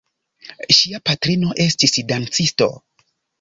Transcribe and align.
Ŝia 0.77 0.99
patrino 1.09 1.51
estis 1.67 1.93
dancisto. 2.13 2.71